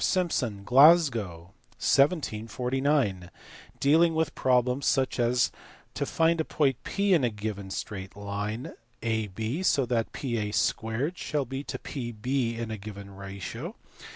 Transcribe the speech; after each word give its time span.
Simson, 0.03 0.63
Glasgow, 0.63 1.53
1749), 1.77 3.29
dealing 3.79 4.15
with 4.15 4.33
problems 4.33 4.87
such 4.87 5.19
as 5.19 5.51
to 5.93 6.07
find 6.07 6.41
a 6.41 6.43
point 6.43 6.83
P 6.83 7.13
in 7.13 7.23
a 7.23 7.29
given 7.29 7.69
straight 7.69 8.15
line 8.17 8.73
AB 9.03 9.61
so 9.61 9.85
that 9.85 10.11
PA 10.11 10.19
2 10.21 11.11
shall 11.13 11.45
be 11.45 11.63
to 11.65 11.77
PB 11.77 12.57
in 12.57 12.71
a 12.71 12.79
given 12.79 13.13
ratio. 13.15 13.75